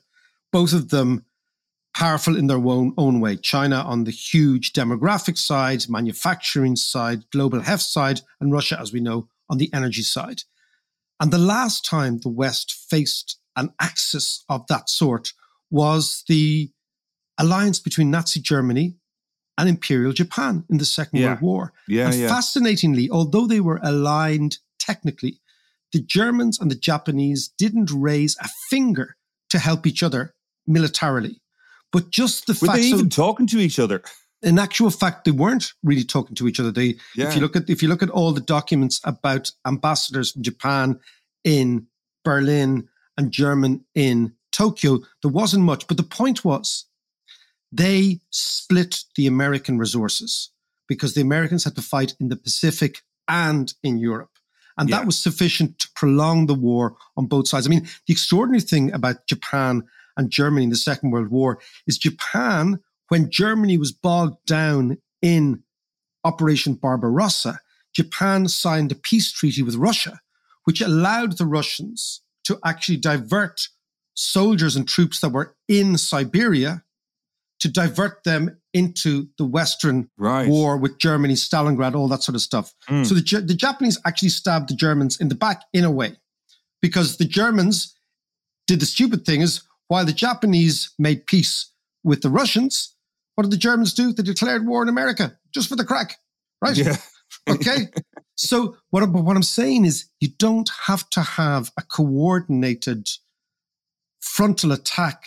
[0.52, 1.26] Both of them
[1.94, 3.36] powerful in their own, own way.
[3.36, 9.00] China on the huge demographic side, manufacturing side, global heft side, and Russia, as we
[9.00, 10.44] know, on the energy side.
[11.20, 15.34] And the last time the West faced an axis of that sort
[15.70, 16.72] was the
[17.38, 18.96] alliance between Nazi Germany
[19.58, 21.28] and Imperial Japan in the Second Yeah.
[21.28, 21.74] World War.
[21.88, 22.28] Yeah, and yeah.
[22.30, 25.40] fascinatingly, although they were aligned technically,
[25.92, 29.18] the Germans and the Japanese didn't raise a finger
[29.50, 30.34] to help each other
[30.66, 31.42] militarily.
[31.92, 34.02] But just the Were fact they even talking to each other?
[34.44, 36.72] in actual fact, they weren't really talking to each other.
[36.72, 37.28] They, Yeah.
[37.30, 41.00] if you look at if you look at all the documents about ambassadors from Japan
[41.44, 41.88] in
[42.26, 42.88] Berlin
[43.18, 45.86] and German in Tokyo, there wasn't much.
[45.88, 46.86] But the point was,
[47.72, 50.50] they split the American resources
[50.88, 54.32] because the Americans had to fight in the Pacific and in Europe.
[54.78, 54.98] And Yeah.
[54.98, 57.68] that was sufficient to prolong the war on both sides.
[57.68, 59.84] I mean, the extraordinary thing about Japan
[60.18, 65.64] and Germany in the Second World War is Japan, when Germany was bogged down in
[66.24, 67.60] Operation Barbarossa,
[67.94, 70.22] Japan signed a peace treaty with Russia,
[70.64, 73.68] which allowed the Russians to actually divert
[74.14, 76.84] soldiers and troops that were in Siberia
[77.60, 80.48] to divert them into the Western Right.
[80.48, 82.74] war with Germany, Stalingrad, all that sort of stuff.
[82.90, 83.06] Mm.
[83.06, 86.16] So the, the Japanese actually stabbed the Germans in the back in a way,
[86.82, 87.96] because the Germans
[88.68, 91.70] did the stupid thing is while the Japanese made peace
[92.02, 92.96] with the Russians,
[93.36, 94.14] what did the Germans do?
[94.14, 96.16] They declared war on America just for the crack,
[96.62, 96.78] right?
[96.78, 96.96] Yeah.
[97.50, 97.88] okay.
[98.38, 103.08] So what, what I'm saying is you don't have to have a coordinated
[104.20, 105.26] frontal attack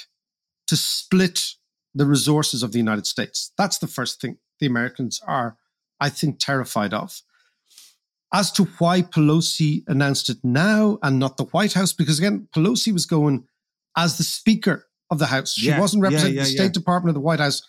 [0.67, 1.53] to split
[1.95, 3.53] the resources of the United States.
[3.57, 5.59] That's the first thing the Americans are,
[6.01, 7.21] I think, terrified of.
[8.33, 12.93] As to why Pelosi announced it now and not the White House, because again, Pelosi
[12.93, 13.47] was going
[13.97, 15.55] as the Speaker of the House.
[15.55, 16.69] She Yeah, wasn't representing yeah, the State yeah.
[16.71, 17.63] Department of the White House.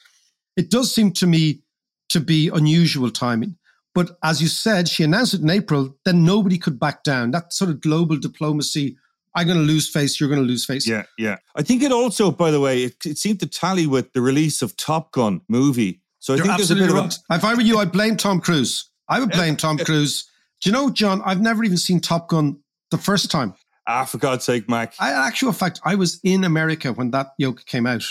[0.55, 1.61] It does seem to me
[2.09, 3.57] to be unusual timing.
[3.93, 7.31] But as you said, she announced it in April, then nobody could back down.
[7.31, 8.97] That sort of global diplomacy,
[9.35, 10.87] I'm going to lose face, you're going to lose face.
[10.87, 11.37] Yeah, yeah.
[11.55, 14.61] I think it also, by the way, it, it seemed to tally with the release
[14.61, 16.01] of Top Gun movie.
[16.19, 17.17] So I You're think there's a bit of right.
[17.31, 18.89] If I were you, I'd blame Tom Cruise.
[19.07, 20.29] I would blame Tom Cruise.
[20.61, 22.57] Do you know, John, I've never even seen Top Gun
[22.91, 23.53] the first time.
[23.87, 24.93] Ah, for God's sake, Mac.
[24.99, 28.03] I, actual fact, I was in America when that yoke came out,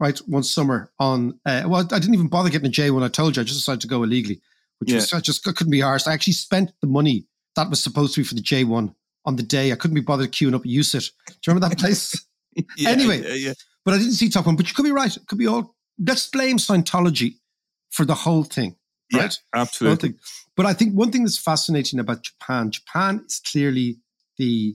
[0.00, 0.16] right?
[0.26, 3.36] One summer on, uh, well, I didn't even bother getting a J when I told
[3.36, 3.42] you.
[3.42, 4.40] I just decided to go illegally,
[4.78, 6.08] which was, I just couldn't be arsed.
[6.08, 7.26] I actually spent the money
[7.56, 8.94] that was supposed to be for the J1
[9.26, 9.70] on the day.
[9.70, 11.10] I couldn't be bothered queuing up at USIT.
[11.26, 12.14] Do you remember that place?
[12.76, 13.52] Yeah, anyway, yeah, yeah.
[13.84, 15.16] but I didn't see Top Gun, But you could be right.
[15.16, 15.76] It could be all.
[16.04, 17.36] Let's blame Scientology
[17.90, 18.74] for the whole thing,
[19.12, 19.38] Yeah, right?
[19.54, 20.08] absolutely.
[20.08, 20.18] Thing.
[20.56, 23.98] But I think one thing that's fascinating about Japan, Japan is clearly
[24.38, 24.74] the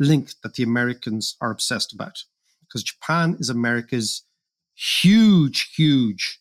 [0.00, 2.24] link that the Americans are obsessed about
[2.62, 4.22] because Japan is America's
[4.74, 6.40] huge, huge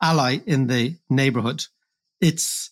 [0.00, 1.64] ally in the neighborhood.
[2.20, 2.70] It's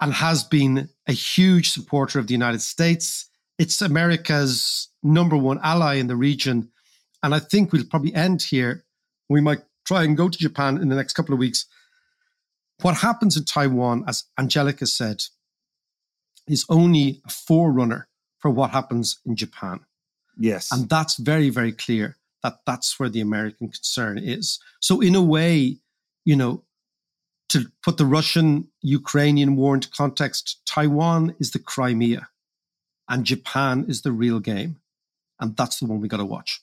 [0.00, 3.30] and has been a huge supporter of the United States.
[3.58, 6.70] It's America's number one ally in the region.
[7.22, 8.84] And I think we'll probably end here.
[9.28, 11.66] We might try and go to Japan in the next couple of weeks.
[12.82, 15.22] What happens in Taiwan, as Angelica said,
[16.46, 18.08] is only a forerunner
[18.44, 19.80] for what happens in Japan.
[20.36, 20.70] Yes.
[20.70, 24.58] And that's very, very clear that that's where the American concern is.
[24.80, 25.78] So, in a way,
[26.26, 26.62] you know,
[27.48, 32.28] to put the Russian Ukrainian war into context, Taiwan is the Crimea
[33.08, 34.76] and Japan is the real game.
[35.40, 36.60] And that's the one we got to watch.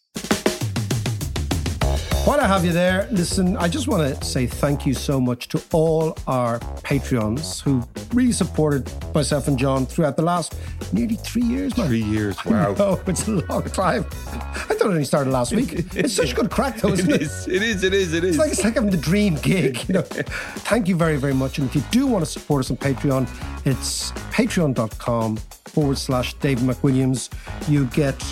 [2.24, 5.47] While I have you there, listen, I just want to say thank you so much
[5.49, 10.55] to all our Patreons who really supported myself and John throughout the last
[10.93, 11.88] nearly three years, man.
[11.88, 12.76] Three years, wow.
[12.78, 14.05] Oh, it's a long time.
[14.05, 15.74] I thought it only started last week.
[15.95, 17.15] It's such a good crack, though, isn't it?
[17.15, 18.30] it is, it is, it is, it is.
[18.32, 20.01] It's like, it's like having the dream gig, you know.
[20.69, 21.57] Thank you very, very much.
[21.57, 23.28] And if you do want to support us on Patreon,
[23.65, 27.30] it's patreon.com forward slash David McWilliams.
[27.67, 28.24] You get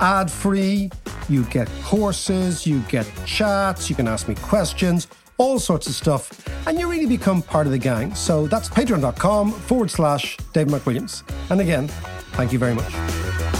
[0.00, 0.90] ad free,
[1.28, 5.08] you get courses, you get chats, you can ask me questions,
[5.38, 8.14] all sorts of stuff, and you really become part of the gang.
[8.14, 11.22] So that's patreon.com forward slash Dave McWilliams.
[11.50, 11.88] And again,
[12.32, 13.55] thank you very much.